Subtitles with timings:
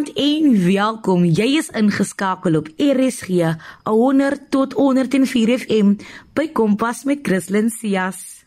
[0.00, 1.24] Goeienaand en welkom.
[1.28, 3.50] Jy is ingeskakel op RSG
[3.84, 5.90] 100 tot 104 FM
[6.32, 8.46] by Kompas met Christlyn Cias.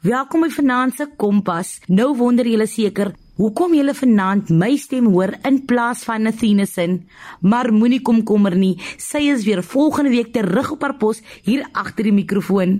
[0.00, 1.82] Welkom by Vanaand se Kompas.
[1.92, 7.02] Nou wonder julle seker hoekom julle vanaand my stem hoor in plaas van Nathinesen,
[7.40, 8.78] maar moenie komkommer nie.
[8.96, 12.78] Sy is weer volgende week terug op haar pos hier agter die mikrofoon.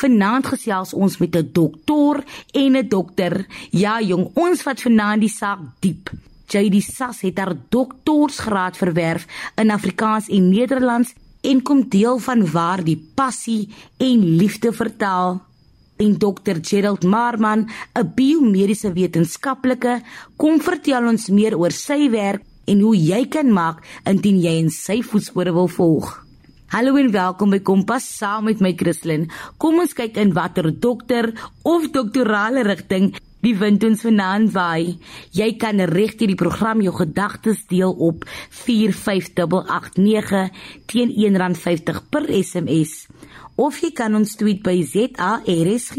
[0.00, 3.46] Vanaand gesels ons met 'n dokter en 'n dokter.
[3.70, 6.10] Ja, jong, ons vat vanaand die saak diep.
[6.48, 9.26] JD Sas het haar doktorsgraad verwerf
[9.60, 11.12] in Afrikaans en Nederlands
[11.44, 13.68] en kom deel van waar die passie
[14.00, 15.42] en liefde vertaal.
[15.98, 16.56] En Dr.
[16.62, 20.00] Gerald Marman, 'n biomediese wetenskaplike,
[20.36, 24.70] kom vertel ons meer oor sy werk en hoe jy kan maak indien jy in
[24.70, 26.24] sy voetspore wil volg.
[26.68, 29.30] Hallo en welkom by Kompas saam met my Christlyn.
[29.56, 34.98] Kom ons kyk in watter dokter of doktorale rigting die wind ons vanaand waai.
[35.32, 40.50] Jy kan reg deur die program jou gedagtes deel op 45889
[40.86, 43.06] teen R1.50 per SMS
[43.58, 45.96] of jy kan ons tweet by ZARSG.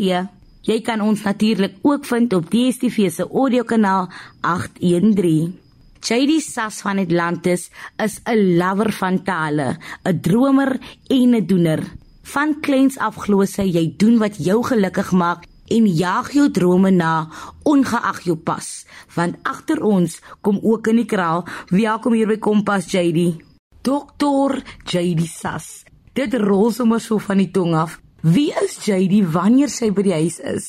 [0.69, 4.07] Jy kan ons natuurlik ook vind op DSTV se audiokanaal
[4.47, 5.57] 813.
[5.99, 11.83] JD Sas van Atlantis is 'n lover van tale, 'n dromer en 'n doener.
[12.23, 16.91] Van kleins af glo sy jy doen wat jou gelukkig maak en jag jou drome
[16.91, 17.27] na,
[17.63, 18.67] ongeag jou pas,
[19.15, 21.45] want agter ons kom ook in die kraal.
[21.69, 23.37] Welkom hier by Kompas JD.
[23.85, 24.59] Dokter
[24.89, 25.69] JD Sas.
[26.17, 27.99] Dit rol sommer so van die tong af.
[28.25, 30.67] Wie is JD wanneer sy by die huis is?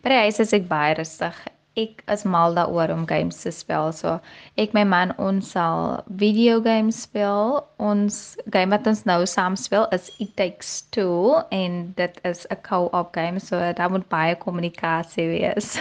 [0.00, 3.92] By die huis is ek baie rustig ek is mal daaroor om games te speel.
[3.92, 4.16] So
[4.56, 7.60] ek my man ons sal video games speel.
[7.76, 12.60] Ons game wat ons nou saam speel is It Takes Two en dit is 'n
[12.68, 15.76] co-op game so daar moet baie kommunikasie wees.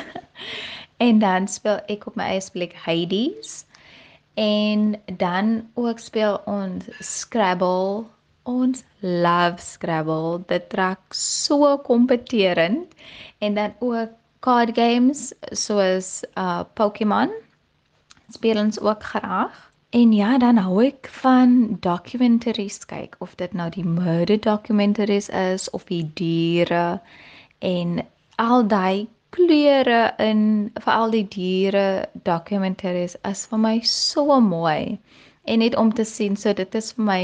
[1.05, 3.63] en dan speel ek op my eie plek Hades.
[4.35, 8.03] En dan ook speel ons Scrabble.
[8.43, 10.43] Ons love Scrabble.
[10.47, 12.91] Dit trek so kompeterend
[13.39, 14.11] en dan ook
[14.45, 17.31] card games soos uh Pokémon
[18.29, 19.71] speel ons ook graag.
[19.89, 25.69] En ja, dan hou ek van documentaries kyk of dit nou die murder documentaries is
[25.69, 26.99] of die diere
[27.59, 28.01] en
[28.41, 30.41] al daai kleure in
[30.83, 31.85] veral die diere
[32.27, 34.97] documentaries is vir my so mooi.
[35.45, 37.21] En net om te sien, so dit is vir my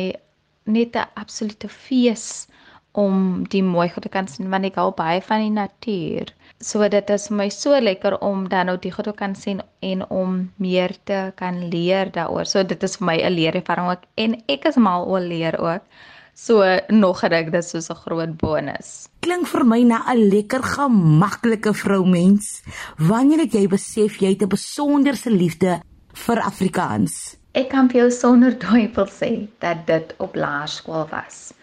[0.66, 2.48] net 'n absolute fees
[2.92, 6.34] om die mooi goed te kan sien want ek hou baie van die natuur.
[6.62, 9.64] So dit is vir my so lekker om dan nou die goed te kan sien
[9.82, 12.46] en om meer te kan leer daaroor.
[12.46, 15.82] So dit is vir my 'n leerervaring ook en ek is mal oor leer ook.
[16.36, 19.10] So nog gedink dis soos 'n groot bonus.
[19.22, 22.62] Klink vir my na 'n lekker gemaklike vroumens.
[22.98, 25.82] Wanneer het jy besef jy het 'n besonderse liefde
[26.14, 27.38] vir Afrikaans?
[27.54, 31.54] Ek kan vir jou sonder twyfel sê dat dit op laerskool was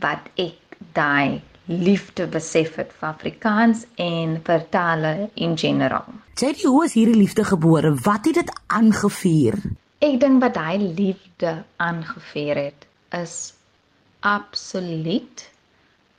[0.00, 6.12] wat ek daai liefde besef het vir Afrikaans en vir tale in generaal.
[6.38, 7.94] Jy hoe is hierdie liefde gebore?
[8.06, 9.58] Wat het dit aangevuur?
[10.04, 13.36] Ek dink wat daai liefde aangevuur het is
[14.20, 15.46] absoluut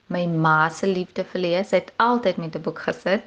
[0.08, 1.72] my ma se liefde vir lees.
[1.72, 3.24] Sy het altyd met 'n boek gesit.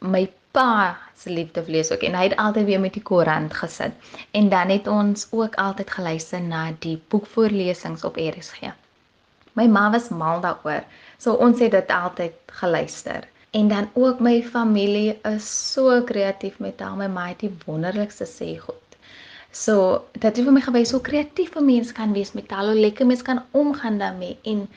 [0.00, 3.54] My pa se liefde vir lees ook en hy het altyd weer met die koerant
[3.54, 3.92] gesit.
[4.32, 8.72] En dan het ons ook altyd geluister na die boekvoorlesings op RSG.
[9.52, 10.84] My ma was mal daaroor.
[11.22, 13.28] So ons het dit altyd geluister.
[13.54, 16.96] En dan ook my familie is so kreatief met taal.
[16.98, 18.96] My ma het die wonderlikste sê goed.
[19.52, 22.80] So dit het vir my gewys hoe kreatief 'n mens kan wees met taal, hoe
[22.80, 24.68] lekker mens kan omgaan daarmee en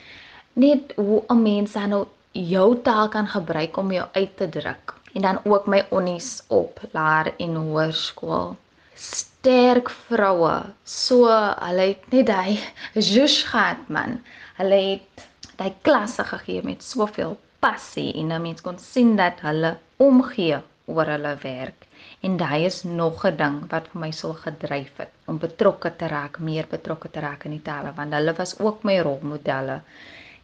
[0.52, 4.94] net hoe 'n mens dan nou jou taal kan gebruik om jou uit te druk.
[5.14, 8.56] En dan ook my onnies op laer en hoërskool.
[8.94, 10.62] Sterk vroue.
[10.84, 11.26] So
[11.58, 12.60] hulle het net daai
[13.14, 14.20] jush gehad man.
[14.56, 15.26] Hulle het
[15.56, 21.06] daai klasse gegee met soveel passie en 'n mens kon sien dat hulle omgee oor
[21.14, 21.86] hulle werk.
[22.20, 26.06] En daai is nog 'n ding wat vir my so gedryf het om betrokke te
[26.06, 29.80] raak, meer betrokke te raak in die tale want hulle was ook my rolmodelle.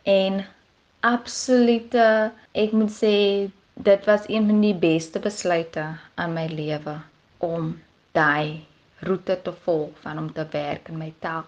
[0.03, 0.45] En
[1.01, 3.17] absolute, ek moet sê
[3.75, 5.85] dit was een van die beste besluite
[6.25, 6.97] in my lewe
[7.39, 7.81] om
[8.13, 8.67] daai
[8.99, 11.47] roete te volg van om te werk in my taal.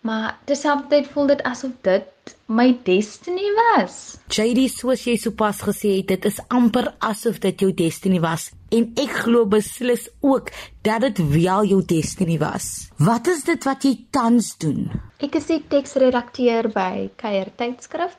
[0.00, 4.18] Maar terselfdertyd voel dit asof dit my destiny was.
[4.30, 8.86] JD soos jy sopas gesê het, dit is amper asof dit jou destiny was en
[9.00, 10.52] ek glo beslis ook
[10.86, 12.88] dat dit wel jou destiny was.
[13.02, 14.86] Wat is dit wat jy tans doen?
[15.24, 18.14] Ek is die teksredakteur by Kuier Tydskrif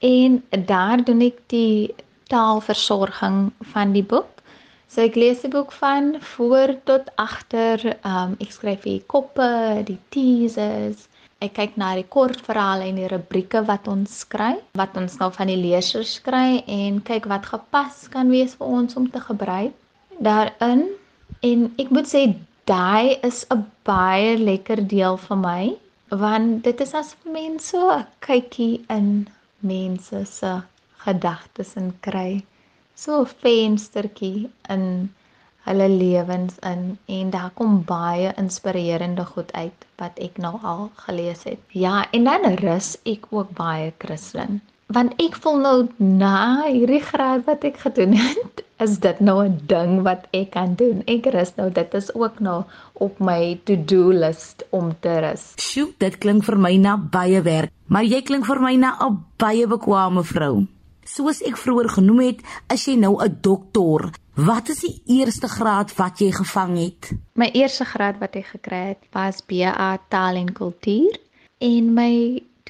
[0.00, 1.94] en daar doen ek die
[2.32, 4.38] taalversorging van die boek
[4.88, 7.82] So ek lees die boek van voor tot agter.
[8.08, 9.48] Um ek skryf die koppe,
[9.84, 11.04] die teasers.
[11.40, 15.46] Ek kyk na die kortverhale en die rubrieke wat ons skryf, wat ons nou van
[15.46, 19.74] die lesers kry en kyk wat gepas kan wees vir ons om te gebruik
[20.18, 20.88] daarin.
[21.46, 22.24] En ek moet sê
[22.66, 25.62] daai is 'n baie lekker deel vir my
[26.10, 29.28] want dit is as mense so 'n kykie in
[29.60, 30.52] mense se
[31.04, 32.42] gedagtes en kry
[32.94, 34.84] so 'n venstertjie in
[35.68, 41.44] hulle lewens in en daar kom baie inspirerende goed uit wat ek nou al gelees
[41.44, 41.60] het.
[41.84, 47.44] Ja, en dan rus ek ook baie Christlyn want ek voel nou na hierdie graad
[47.48, 51.02] wat ek gedoen het, is dit nou 'n ding wat ek kan doen.
[51.06, 52.64] Ek rus nou, dit is ook nou
[52.94, 55.52] op my to-do list om te rus.
[55.56, 59.24] Sjoe, dit klink vir my na baie werk, maar jy klink vir my na 'n
[59.36, 60.66] baie bekwame vrou.
[61.04, 62.40] Soos ek vroeër genoem het,
[62.72, 64.12] is jy nou 'n dokter.
[64.38, 67.08] Wat is die eerste graad wat jy gevang het?
[67.34, 71.16] My eerste graad wat ek gekry het, was BA Taal en Kultuur
[71.58, 72.12] en my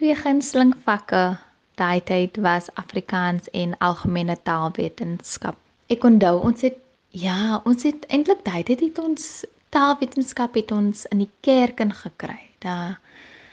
[0.00, 1.36] twee gunsteling vakke
[1.76, 5.60] daai tyd was Afrikaans en algemene taalwetenskap.
[5.92, 6.80] Ek onthou ons het
[7.12, 9.28] ja, ons het eintlik daai tyd het ons
[9.68, 12.40] taalwetenskap het ons in die kerk ingekry.
[12.64, 12.96] Da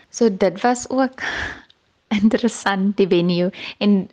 [0.07, 1.19] so dit was ook
[2.21, 3.51] interessant die venue
[3.83, 4.06] en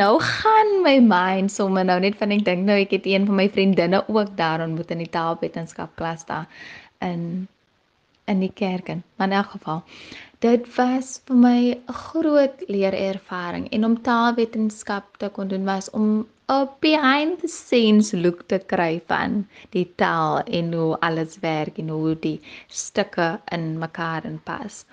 [0.00, 3.40] nou gaan my mind sommer nou net van ek dink nou ek het een van
[3.42, 6.46] my vriendinne ook daar ontmoet in die taalwetenskap klas daar
[7.00, 7.48] in
[8.30, 9.02] in die kerk in.
[9.16, 9.82] Maar in elk geval
[10.44, 16.26] dit was vir my 'n groot leerervaring en om taalwetenskap te kon doen was om
[16.48, 21.88] 'n behind the scenes look te kry van die taal en hoe alles werk en
[21.88, 24.84] hoe die stukke in mekaar inpas.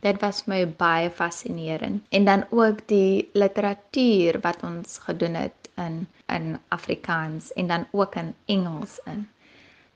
[0.00, 6.06] Dit was my baie fascinerend en dan ook die literatuur wat ons gedoen het in
[6.26, 9.28] in Afrikaans en dan ook in Engels in.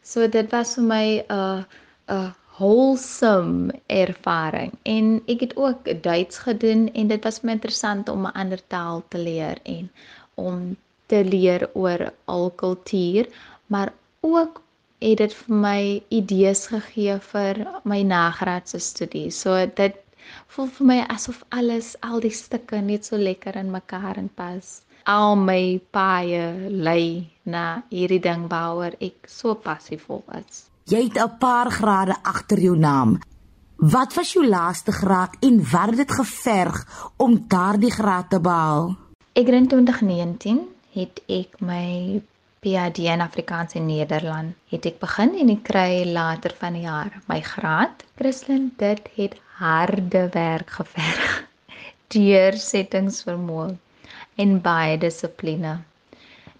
[0.02, 1.62] So dit was vir my 'n uh,
[2.08, 2.30] 'n uh,
[2.60, 8.36] wholesome ervaring en ek het ook Duits gedoen en dit was my interessant om 'n
[8.42, 9.90] ander taal te leer en
[10.34, 10.76] om
[11.06, 13.28] te leer oor al kultuur
[13.66, 14.62] maar ook
[15.00, 15.82] het dit vir my
[16.12, 19.30] idees gegee vir my nagraadse studie.
[19.32, 19.96] So dit
[20.52, 24.82] voel vir my asof alles al die stukke net so lekker in mekaar inpas.
[25.08, 30.66] Al my paie lei na hierdie ding waaroor ek so passievol is.
[30.90, 33.18] Jy het 'n paar grade agter jou naam.
[33.76, 38.96] Wat was jou laaste graad en wat het dit geverg om daardie graad te behaal?
[39.32, 42.20] Ek in 2019 het ek my
[42.60, 47.14] PhD in Afrikaans en Nederland het ek begin en ek kry later van die jaar
[47.30, 48.02] my graad.
[48.20, 51.30] Christlyn, dit het harde werk geverg.
[52.14, 53.70] Deursettingsvermoë
[54.44, 55.78] en baie dissipline.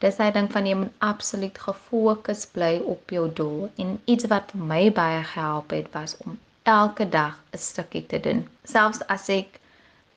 [0.01, 4.55] Dis hy dink van jy moet absoluut gefokus bly op jou doel en iets wat
[4.55, 8.41] vir my baie gehelp het was om elke dag 'n stukkie te doen.
[8.65, 9.61] Selfs as ek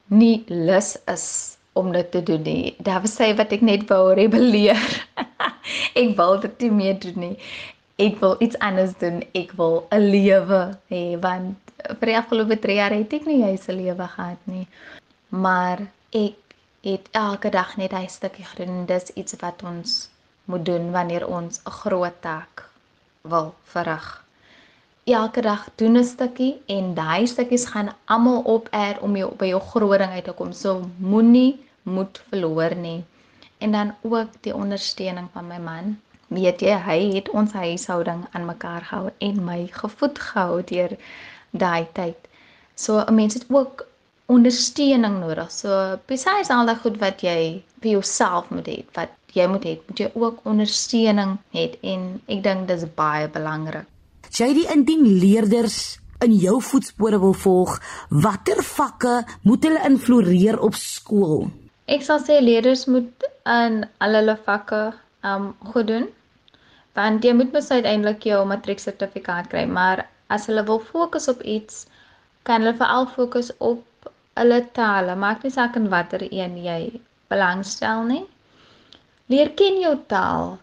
[0.07, 1.27] nie lus is
[1.73, 2.75] om dit te doen nie.
[2.77, 4.81] Daar was sy wat ek net wou rebelleer.
[6.01, 7.35] ek wil dit nie meer doen nie.
[8.01, 9.21] Ek wil iets anders doen.
[9.33, 11.57] Ek wil 'n lewe hê want
[11.99, 14.67] vir die afgelope 3 jaar het ek nie juis 'n lewe gehad nie.
[15.29, 18.85] Maar ek het elke dag net hy stukkie gedoen.
[18.85, 20.09] Dis iets wat ons
[20.45, 22.69] moet doen wanneer ons 'n groot taak
[23.21, 24.22] wil verrig.
[25.05, 29.47] Elke dag doen 'n stukkie en daai stukkies gaan almal op er om jou by
[29.49, 30.53] jou groot ding uit te kom.
[30.53, 33.03] So moenie moed verloor nie.
[33.57, 35.99] En dan ook die ondersteuning van my man.
[36.27, 40.97] Weet jy, hy het ons huishouding aan mekaar gehou en my gevoed gehou deur
[41.51, 42.17] daai tyd.
[42.75, 43.85] So 'n mens het ook
[44.25, 45.51] ondersteuning nodig.
[45.51, 49.79] So besides al die goed wat jy vir jouself moet hê, wat jy moet hê,
[49.87, 53.87] moet jy ook ondersteuning hê en ek dink dis baie belangrik.
[54.33, 57.75] Jy die indien leerders in jou voetspore wil volg,
[58.09, 61.51] watter vakke moet hulle infloreer op skool?
[61.85, 64.79] Ek sal sê leerders moet in al hulle vakke
[65.29, 66.07] um goed doen.
[66.97, 71.85] Want jy moet mos uiteindelik jou matrieksertifikaat kry, maar as hulle wil fokus op iets,
[72.41, 74.09] kan hulle veral fokus op
[74.41, 76.79] hulle tale, maak nie saak in watter een jy
[77.29, 78.23] belangstel nie.
[79.29, 80.55] Leer ken jou taal.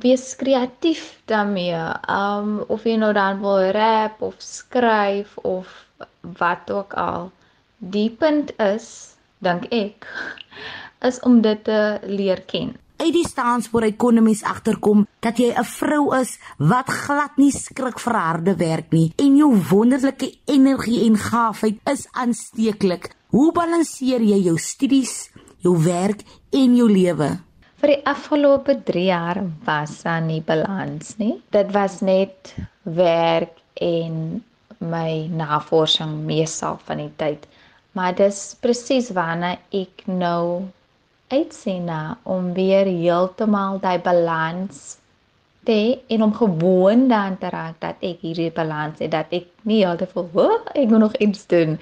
[0.00, 1.80] Wees kreatief daarmee.
[2.10, 5.86] Um of jy nou dan wil rap of skryf of
[6.38, 7.30] wat ook al.
[7.78, 10.08] Die punt is, dink ek,
[11.08, 16.14] is om dit te leer ken uit die staanspoor ekonomies agterkom dat jy 'n vrou
[16.16, 21.78] is wat glad nie skrik vir harde werk nie en jou wonderlike energie en gaafheid
[21.92, 23.14] is aansteeklik.
[23.28, 27.45] Hoe balanseer jy jou studies, jou werk en jou lewe?
[27.80, 31.36] Vir die afgelope 3 jaar was daar nie balans nie.
[31.52, 33.52] Dit was net werk
[33.84, 34.42] en
[34.78, 37.44] my navorsing meestal van die tyd.
[37.96, 40.68] Maar dis presies waarna ek nou
[41.32, 44.96] uitsien na om weer heeltemal daai balans
[45.66, 49.80] te en om gewoon dan te raak dat ek hierdie balans het dat ek nie
[49.82, 51.80] heeltemal voel, ek moet nog iets doen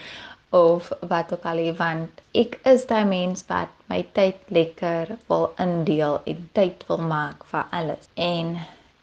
[0.54, 6.20] of wat ook al want ek is daai mens wat my tyd lekker wil indeel
[6.30, 8.06] en tyd wil maak vir alles.
[8.14, 8.54] En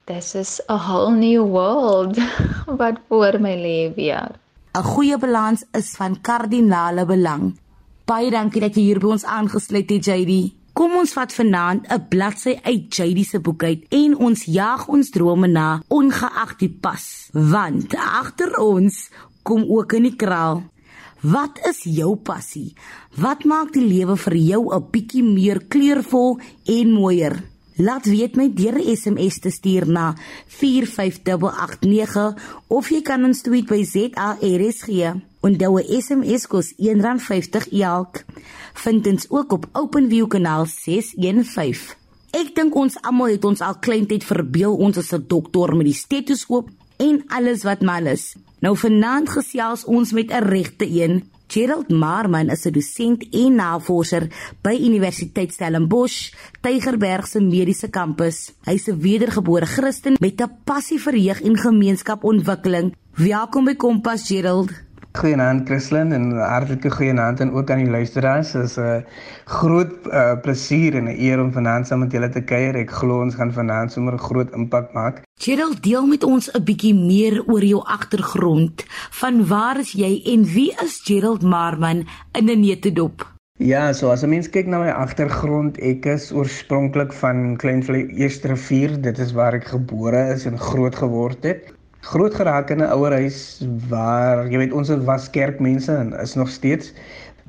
[0.05, 2.15] this is a whole new world
[2.81, 4.31] wat voor my lê weer
[4.79, 7.59] 'n goeie balans is van kardinale belang.
[8.05, 12.07] Baie dankie dat jy hier by ons aangesluit het JD Kom ons vat vanaand 'n
[12.09, 17.29] bladsy uit JD se boek uit en ons jaag ons drome na ongeag die pas.
[17.33, 19.09] Want agter ons
[19.43, 20.63] kom ook die kraal
[21.21, 22.73] Wat is jou passie?
[23.13, 27.43] Wat maak die lewe vir jou 'n bietjie meer kleurvol en mooier?
[27.77, 30.15] Laat weet my deur 'n SMS te stuur na
[30.47, 32.35] 45889
[32.67, 35.13] of jy kan ons tweet by ZARSG.
[35.41, 38.23] Onthou 'n SMS kos R1.50 elk.
[38.73, 41.95] Vind ons ook op OpenView kanaal 615.
[42.31, 45.93] Ek dink ons almal het ons al kleintyd verbeel ons is 'n dokter met die
[45.93, 48.35] stetoskoop en alles wat mal is.
[48.61, 51.23] Nou vanaand gesels ons met 'n regte een.
[51.47, 54.27] Gerald Marman is 'n dosent en navorser
[54.61, 58.53] by Universiteit Stellenbosch, Tygerberg se mediese kampus.
[58.63, 62.95] Hy's 'n wedergebore Christen met 'n passie vir jeug en gemeenskapontwikkeling.
[63.15, 64.90] Welkom by Kompas Gerald.
[65.11, 68.51] Goeienaand Christlyn en hartlike goeienaand en ook aan die luisteraars.
[68.55, 69.03] Dit is 'n
[69.45, 72.75] groot uh, plesier en 'n eer om vanaand saam met julle te kuier.
[72.75, 75.21] Ek glo ons gaan vanaand sommer 'n groot impak maak.
[75.35, 78.85] Gerald, deel met ons 'n bietjie meer oor jou agtergrond.
[79.11, 83.27] Van waar is jy en wie is Gerald Marman in 'n netedop?
[83.57, 88.47] Ja, so as 'n mens kyk na my agtergrond, ek is oorspronklik van Kleinvlei Eerste
[88.47, 89.01] Rivier.
[89.01, 93.61] Dit is waar ek gebore is en groot geword het groot geraak in 'n ouerhuis
[93.89, 96.93] waar jy weet ons was kerkmense en is nog steeds.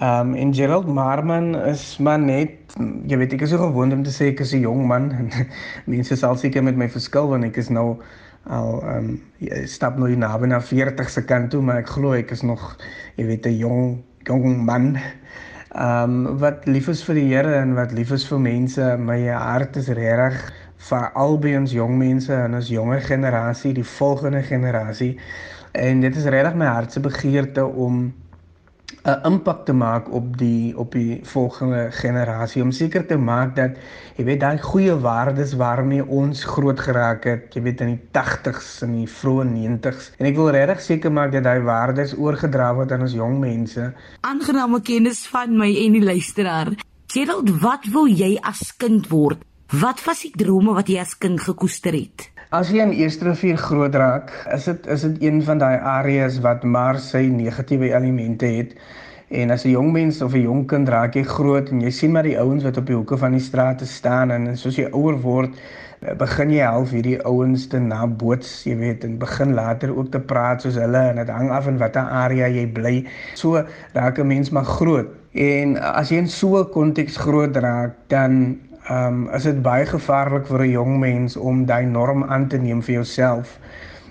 [0.00, 2.50] Um en Gerald Marman is maar net
[3.06, 5.30] jy weet ek is so gewoond om te sê ek is 'n jong man en
[5.94, 7.96] mense sal seker met my verskil want ek is nou
[8.50, 9.22] al um
[9.64, 12.76] stap nou na 40 se kant toe maar ek glo ek is nog
[13.16, 14.98] jy weet 'n jong jong man.
[15.74, 19.76] Um wat lief is vir die Here en wat lief is vir mense, my hart
[19.76, 20.52] is regtig
[20.88, 25.14] vir albei ons jong mense en ons jonger generasie, die volgende generasie.
[25.72, 28.12] En dit is regtig my hart se begeerte om
[29.02, 33.78] 'n impak te maak op die op die volgende generasie om seker te maak dat
[34.16, 38.82] jy weet daai goeie waardes waarmee ons groot geraak het, jy weet in die 80s
[38.86, 40.12] en die vroeë 90s.
[40.18, 43.92] En ek wil regtig seker maak dat daai waardes oorgedra word aan ons jong mense.
[44.20, 46.74] Aangename kennis van my en die luisteraar.
[47.12, 49.42] Gerald, wat wil jy as kind word?
[49.72, 52.26] Wat was die drome wat jy as kind gekoester het?
[52.52, 56.36] As jy in Eerste Rivier groot raak, is dit is dit een van daai areas
[56.44, 58.74] wat maar sy negatiewe elemente het.
[59.32, 62.12] En as 'n jong mens of 'n jong kind raak jy groot en jy sien
[62.12, 65.16] maar die ouens wat op die hoeke van die strate staan en soos jy ouer
[65.20, 65.50] word,
[66.18, 70.62] begin jy half hierdie ouens te naboots, jy weet, en begin later ook te praat
[70.62, 73.06] soos hulle en dit hang af in watter area jy bly.
[73.34, 73.64] So
[73.94, 75.08] raak 'n mens maar groot.
[75.32, 78.58] En as jy in so 'n konteks groot raak, dan
[78.92, 82.82] um, is dit baie gevaarlik vir 'n jong mens om daai norm aan te neem
[82.82, 83.58] vir jouself.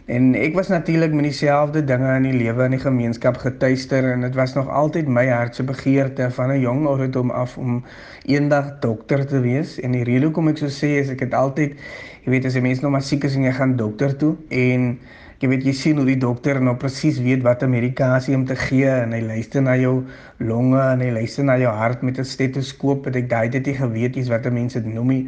[0.06, 4.26] En ek was natuurlik met dieselfde dinge in die lewe in die gemeenskap getuister en
[4.26, 7.84] dit was nog altyd my hart se begeerte van 'n jong ouderdom af om
[8.26, 9.80] eendag dokter te wees.
[9.80, 11.76] En die rede hoekom ek so sê is ek het altyd,
[12.24, 15.00] jy weet as 'n mens nou maar siek is en jy gaan dokter toe en
[15.42, 18.90] jy weet jy sien hoe die dokter nou presies weet watter medikasie om te gee
[18.92, 19.96] en hy luister na jou
[20.38, 23.78] longe en hy luister na jou hart met 'n stetoskoop en ek daai dit nie
[23.80, 25.24] geweet iets wat mense dit noem nie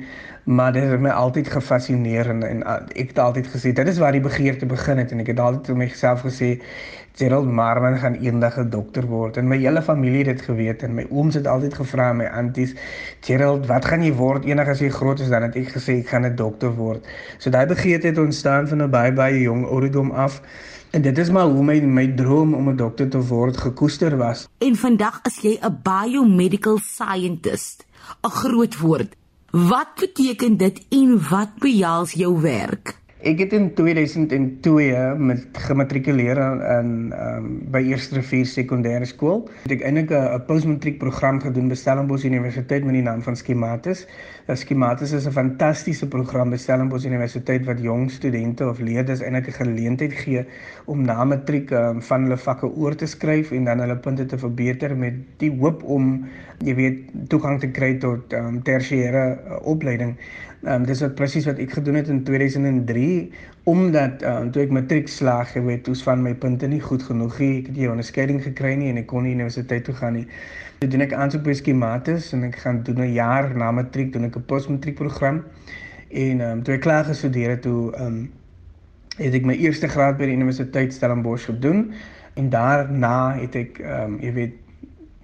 [0.46, 2.63] maar dit het my altyd gefassineer en, en
[2.96, 5.67] ek het altyd gesê dit is waar die begeerte begin het en ek het altyd
[5.72, 6.60] vir myself gesê
[7.15, 10.96] Gerald Marman gaan eendag 'n dokter word en my hele familie het dit geweet en
[10.96, 12.74] my ooms het altyd gevra my aunties
[13.22, 14.46] Gerald wat gaan jy word?
[14.46, 17.05] Eendag as jy groot is dan het ek gesê ek gaan 'n dokter word.
[17.38, 20.41] So daai begeerte het ontstaan van 'n baie baie jong ouderdom af
[20.91, 24.50] en dit is maar hoe my my droom om 'n dokter te word gekoester was.
[24.58, 27.86] En vandag is jy 'n biomedical scientist.
[28.24, 29.15] 'n groot woord.
[29.51, 32.92] Wat beteken dit en wat behels jou werk
[33.24, 39.46] Ek het in 2002 met gematrikuleer in um, by Eerste Rivier Sekondêre Skool.
[39.62, 44.03] Het ek eintlik 'n postmatriek program gedoen by Stellenbosch Universiteit met die naam van Schematis.
[44.48, 49.48] Nou Schematis is 'n fantastiese program by Stellenbosch Universiteit wat jong studente of leerders eintlik
[49.48, 50.46] 'n geleentheid gee
[50.86, 54.38] om na matriek um, van hulle vakke oor te skryf en dan hulle punte te
[54.38, 56.27] verbeter met die hoop om
[56.60, 57.00] jy weet
[57.30, 60.18] toegang te kry tot um, tersiêre uh, opleiding.
[60.63, 63.32] Ehm um, dis wat presies wat ek gedoen het in 2003
[63.67, 67.36] omdat um, toe ek matriek slaag, jy weet, toets van my punte nie goed genoeg
[67.39, 67.58] nie.
[67.60, 70.27] Ek het nie 'n onderskeiding gekry nie en ek kon nie universiteit toe gaan nie.
[70.79, 74.24] Toe doen ek aansoek by skematis en ek gaan doen 'n jaar na matriek doen
[74.24, 75.43] ek 'n postmatriek program.
[76.10, 78.32] En ehm um, toe ek klaar gestudeer het, toe ehm um,
[79.17, 81.91] het ek my eerste graad by die Universiteit Stellenbosch gedoen
[82.34, 84.62] en daarna het ek ehm um, jy weet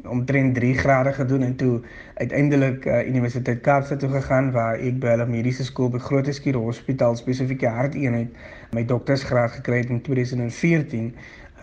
[0.08, 1.82] omtrent 3 grade gedoen en toe
[2.14, 7.16] uiteindelik uh, Universiteit Kaapstad toe gegaan waar ek by hulle mediese skool by Grooteskier Hospitaal
[7.20, 8.32] spesifieke harteenheid
[8.72, 11.12] my doktorsgraad gekry het in 2014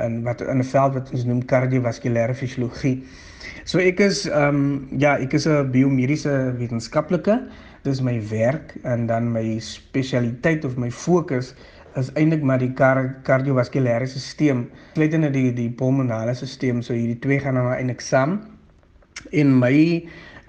[0.04, 3.04] en wat in 'n veld wat ons noem kardiovaskulêre fisiologie.
[3.64, 7.40] So ek is ehm um, ja, ek is 'n biomediese wetenskaplike.
[7.82, 11.54] Dis my werk en dan my spesialiteit of my fokus
[11.96, 17.40] is eintlik maar die kar kardiovaskulêre stelsel, sluitende die die pulmonale stelsel, so hierdie twee
[17.40, 18.40] gaan nou eintlik saam.
[19.32, 19.76] En my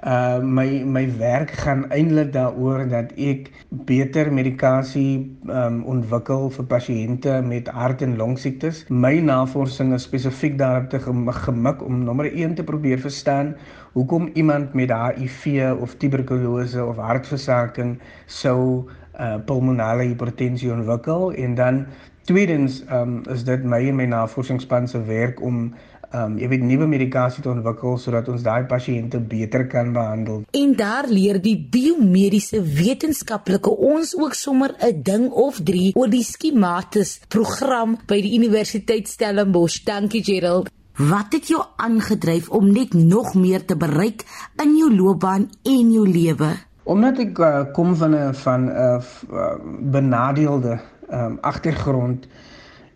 [0.06, 3.50] uh my my werk gaan eintlik daaroor dat ek
[3.90, 8.84] beter medikasie um ontwikkel vir pasiënte met hart en longsiektes.
[8.90, 13.56] My navorsing is spesifiek daarop te gemik om nommer 1 te probeer verstaan
[13.98, 18.86] hoekom iemand met HIV of tuberkulose of hartversaking sou
[19.20, 21.86] uh pulmonale hipertensie ontwikkel en dan
[22.30, 25.72] tweedens um is dit my en my navorsingsspan se werk om
[26.16, 30.44] um jy weet nuwe medikasie te ontwikkel sodat ons daai pasiënte beter kan behandel.
[30.56, 36.24] En daar leer die biomediese wetenskaplike ons ook sommer 'n ding of 3 oor die
[36.24, 39.84] skematis program by die Universiteit Stellenbosch.
[39.84, 40.70] Dankie Gerald.
[40.98, 44.26] Wat het jou aangedryf om net nog meer te bereik
[44.64, 46.67] in jou loopbaan en jou lewe?
[46.88, 49.02] Omdat ek uh, kom van 'n van 'n
[49.32, 49.56] uh,
[49.92, 50.78] benadeelde
[51.12, 52.28] um, agtergrond,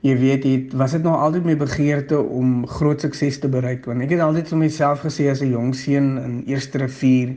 [0.02, 4.02] jy weet, het, was dit nog altyd my begeerte om groot sukses te bereik want
[4.02, 7.36] ek het altyd vir myself gesê as 'n jong seun in Eerste Rivier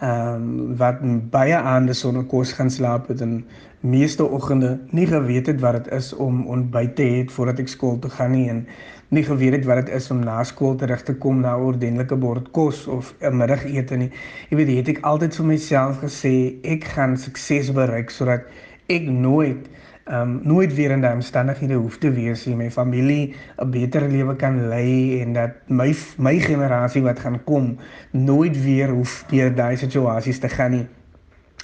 [0.00, 3.44] ehm um, wat baie aande sonder kos gaan slaap het en
[3.80, 7.98] meeste oggende nie geweet het wat dit is om ontbyt te hê voordat ek skool
[7.98, 8.66] toe gaan nie en
[9.10, 12.16] nie geweet het wat dit is om na skool terug te kom na 'n ordentlike
[12.16, 14.10] bord kos of 'n middagete nie.
[14.50, 18.42] Jy weet, het ek altyd vir myself gesê ek gaan sukses bereik sodat
[18.86, 19.68] ek nooit
[20.10, 22.56] ehm um, nooit weer in daai omstandighede hoef te wees nie.
[22.56, 27.78] My familie 'n beter lewe kan lei en dat my my generasie wat gaan kom
[28.10, 30.86] nooit weer hoef deur daai situasies te gaan nie.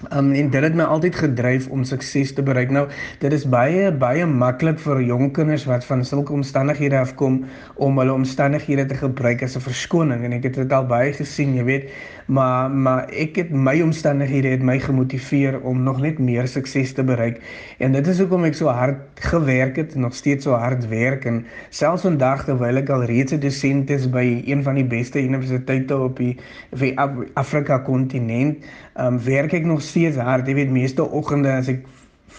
[0.05, 2.69] Um, en dit het my altyd gedryf om sukses te bereik.
[2.71, 2.83] Nou,
[3.23, 7.39] dit is baie baie maklik vir jong kinders wat van sulke omstandighede afkom
[7.81, 11.55] om hulle omstandighede te gebruik as 'n verskoning en ek het dit al baie gesien,
[11.57, 11.89] jy weet,
[12.27, 17.05] maar maar ek het my omstandighede het my gemotiveer om nog net meer sukses te
[17.05, 17.41] bereik.
[17.79, 21.25] En dit is hoekom ek so hard gewerk het en nog steeds so hard werk
[21.25, 25.23] en selfs vandag terwyl ek al reeds 'n dosent is by een van die beste
[25.23, 26.37] universiteite op die
[26.73, 26.93] vir
[27.35, 28.65] Afrika kontinent,
[29.01, 30.49] um, werk ek nog steeds hard.
[30.49, 31.85] Jy weet meeste oggende as ek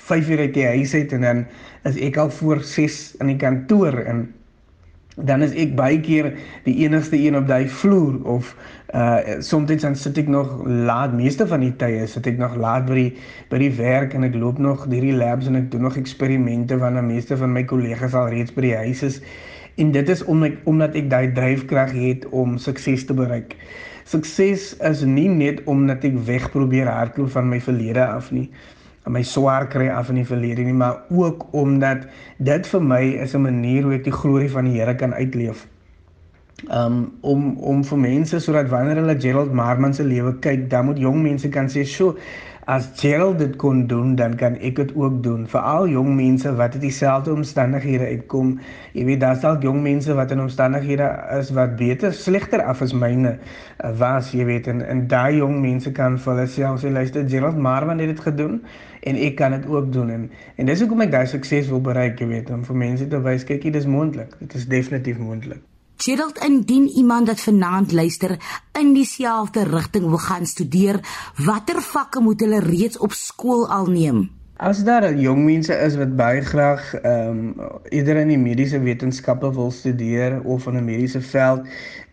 [0.08, 1.46] 5 uur uit die huis uit en dan
[1.88, 4.28] is ek al voor 6 in die kantoor en
[5.18, 6.30] dan is ek baie keer
[6.68, 8.54] die enigste een op daai vloer of
[8.96, 12.86] uh soms dan sit ek nog laat meeste van die tye sit ek nog laat
[12.88, 13.10] by die
[13.50, 17.04] by die werk en ek loop nog hierdie labs en ek doen nog eksperimente wanneer
[17.04, 19.22] meeste van my kollegas al reeds by die huis is
[19.78, 23.54] en dit is om ek, omdat ek daai dryfkrag het om sukses te bereik.
[24.08, 28.48] Sukses is nie net omdat ek weg probeer hardloop van my verlede af nie,
[29.08, 32.06] my swaar kry af in die verlede nie, maar ook omdat
[32.44, 35.68] dit vir my is 'n manier hoe ek die glorie van die Here kan uitleef.
[36.72, 40.98] Um om om vir mense sodat wanneer hulle Gerald Marman se lewe kyk, dan moet
[40.98, 42.16] jong mense kan sê, "Sjoe,
[42.68, 45.46] as Gerald dit kon doen, dan kan ek dit ook doen.
[45.48, 48.58] Veral jong mense wat uit dieselfde omstandighede uitkom.
[48.92, 52.92] Jy weet, daar's dalk jong mense wat in omstandighede is wat beter slegter af as
[52.92, 56.92] myne uh, was, jy weet, en en daai jong mense kan vir hulle self sê,
[56.92, 58.60] luister, Gerald Marwan het dit gedoen
[59.08, 60.28] en ek kan dit ook doen en
[60.60, 63.48] en dis hoekom ek daai sukses wil bereik, jy weet, om vir mense te wys
[63.48, 64.36] kyk, dit is moontlik.
[64.44, 65.64] Dit is definitief moontlik.
[65.98, 68.38] Gerald indien iemand dat vanaand luister
[68.80, 71.00] in dieselfde rigting wil gaan studeer,
[71.36, 74.37] watter vakke moet hulle reeds op skool al neem?
[74.58, 79.52] As daar jong mense is wat baie graag ehm um, eerder in die mediese wetenskappe
[79.54, 81.68] wil studeer of in 'n mediese veld,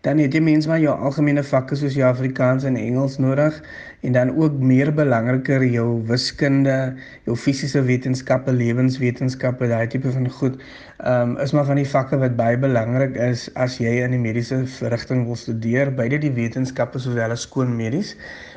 [0.05, 3.57] dan het jy mense maar jou algemene vakke soos jou Afrikaans en Engels nodig
[4.01, 6.93] en dan ook meer belangriker jou wiskunde,
[7.25, 10.61] jou fisiese wetenskappe, lewenswetenskappe, daai tipe van goed.
[11.01, 14.21] Ehm um, is maar van die vakke wat baie belangrik is as jy in die
[14.21, 14.61] mediese
[14.93, 18.15] rigting wil studeer, beide die wetenskappe sowel as skoon medies.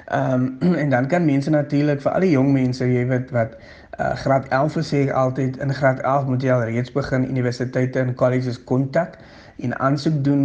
[0.09, 3.59] Ehm um, en dan kan mense natuurlik vir al die jong mense, jy weet wat
[4.01, 8.15] uh, graad 11 sê altyd in graad 11 moet jy al reeds begin universiteite en
[8.15, 9.19] colleges kontak
[9.59, 10.45] en aansoek doen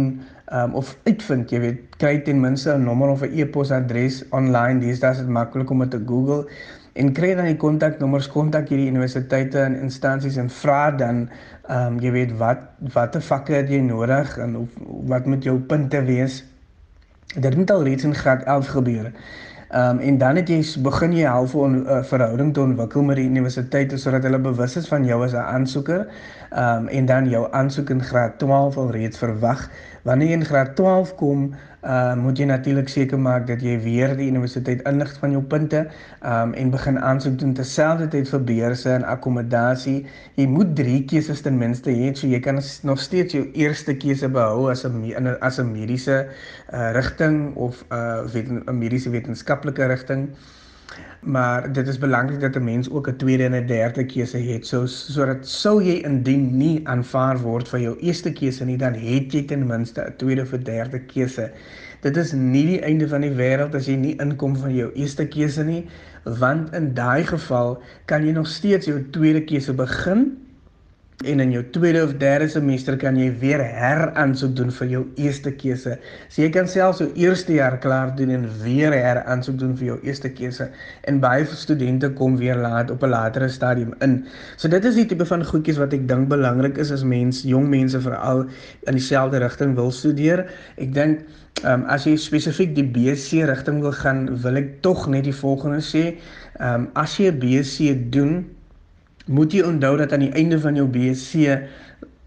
[0.52, 4.80] um, of uitvind, jy weet, kry ten minste 'n nommer of 'n e-posadres online.
[4.80, 6.44] Dis daas dit maklik om dit te Google
[6.92, 11.28] en kry dan die kontaknommers, kontak hierdie universiteite en instansies en vra dan
[11.68, 12.58] ehm um, jy weet wat
[12.92, 14.68] watter vakke het jy nodig en of,
[15.08, 16.44] wat moet jou punte wees.
[17.34, 19.12] Dit moet al reeds in graad 11 gebeur.
[19.74, 23.16] Ehm um, en dan het jy begin jy half 'n uh, verhouding te ontwikkel met
[23.16, 26.06] die universiteit sodat hulle bewus is van jou as 'n aansoeker.
[26.50, 29.70] Ehm um, en dan jou aansoek in graad 12 al reeds verwag.
[30.02, 34.14] Wanneer jy in graad 12 kom, uh moet jy natuurlik seker maak dat jy weer
[34.16, 35.82] die universiteit inlig van jou punte
[36.32, 39.98] um en begin aansoek doen terselfdertyd vir beurse en akkommodasie.
[40.40, 44.28] Jy moet drie keuses ten minste hê so jy kan nog steeds jou eerste keuse
[44.28, 46.26] behou as 'n as 'n mediese
[46.72, 50.28] uh rigting of 'n uh, weet 'n mediese wetenskaplike rigting
[51.24, 54.66] maar dit is belangrik dat 'n mens ook 'n tweede en 'n derde keuse het
[54.66, 59.32] so sodat sou jy indien nie aanvaar word vir jou eerste keuse nie dan het
[59.32, 61.50] jy ten minste 'n tweede of 'n derde keuse
[62.00, 65.26] dit is nie die einde van die wêreld as jy nie inkom van jou eerste
[65.26, 65.86] keuse nie
[66.24, 70.43] want in daai geval kan jy nog steeds jou tweede keuse begin
[71.24, 75.52] En in jou tweede of derde semester kan jy weer heraansoek doen vir jou eerste
[75.56, 75.96] keuse.
[76.28, 79.98] So jy kan selfs jou eerste jaar klaar doen en weer heraansoek doen vir jou
[80.04, 80.68] eerste keuse.
[81.08, 84.24] En baie studente kom weer laat op 'n latere stadium in.
[84.56, 87.68] So dit is die tipe van goedjies wat ek dink belangrik is as mens, jong
[87.68, 88.46] mense veral
[88.86, 90.46] in dieselfde rigting wil studeer.
[90.76, 91.24] Ek dink
[91.62, 95.36] Ehm um, as jy spesifiek die BC rigting wil gaan, wil ek tog net die
[95.38, 96.02] volgende sê.
[96.58, 98.44] Ehm um, as jy 'n BC doen,
[99.26, 101.48] moet jy onthou dat aan die einde van jou BSc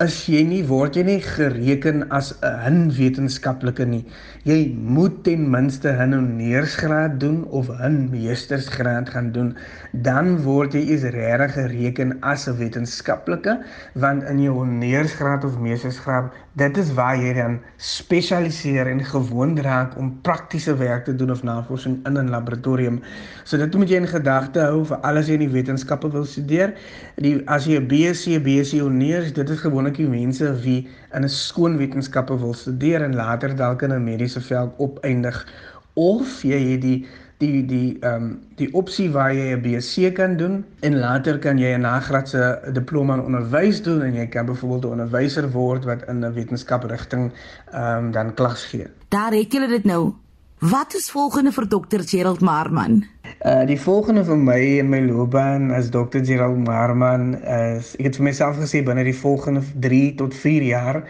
[0.05, 4.03] is jy nie word jy nie gereken as 'n hin wetenskaplike nie.
[4.45, 9.55] Jy moet ten minste 'n honeursgraad doen of 'n meestersgraad gaan doen,
[9.91, 13.57] dan word jy is regtig gereken as 'n wetenskaplike,
[13.95, 19.97] want in jou honeursgraad of meestersgraad, dit is waar jy dan spesialiseer en gewoond raak
[19.97, 23.01] om praktiese werk te doen of navorsing in 'n laboratorium.
[23.43, 26.73] So dit moet jy in gedagte hou vir alles jy in die wetenskappe wil studeer.
[27.15, 31.23] Die as jy 'n BSc, BSc honeurs, dit is gewoon gewoonlik die mense wie in
[31.23, 35.45] 'n skoon wetenskappe wil studeer en later dalk in 'n mediese veld opeindig
[35.93, 37.05] of jy het die
[37.37, 41.57] die die ehm um, die opsie waar jy 'n BSc kan doen en later kan
[41.57, 46.07] jy 'n nagraadse diploma in onderwys doen en jy kan byvoorbeeld 'n onderwyser word wat
[46.07, 47.31] in 'n wetenskaprigting
[47.71, 48.87] ehm um, dan klas gee.
[49.09, 50.13] Daar het jy dit nou.
[50.59, 53.05] Wat is volgende vir dokter Gerald Marman?
[53.45, 58.15] Uh die volgende vir my in my loopbaan as dokter Gerald Marman is ek het
[58.15, 61.03] vir myself gesê binne die volgende 3 tot 4 jaar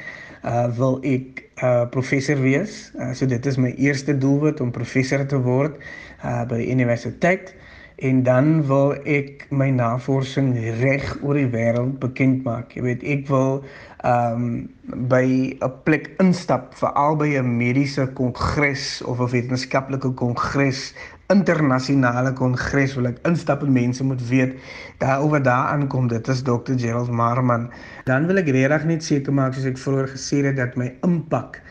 [0.44, 2.92] uh wil ek 'n uh, professor wees.
[3.00, 7.54] Uh, so dit is my eerste doelwit om professor te word uh by die universiteit
[7.98, 10.52] en dan wil ek my navorsing
[10.82, 12.76] reg oor die wêreld bekend maak.
[12.78, 13.64] Jy weet, ek wil
[14.06, 20.94] ehm um, by 'n plek instap vir albei 'n mediese kongres of 'n wetenskaplike kongres,
[21.34, 24.54] internasionale kongres wil ek instap en mense moet weet
[25.02, 26.78] daaroor daar aankom dit is Dr.
[26.78, 27.70] Gerald Marman.
[28.06, 31.62] Dan wil ek regtig net seker maak soos ek vroeër gesê het dat my impak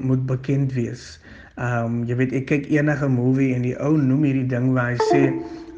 [0.00, 1.20] moet bekend wees.
[1.54, 4.94] Ehm um, jy weet ek kyk enige movie en die ou noem hierdie ding waar
[4.94, 5.20] hy sê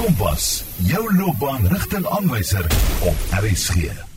[0.02, 2.66] Kompas, jou loopbaan rigtingaanwyser
[3.06, 4.11] op RSG.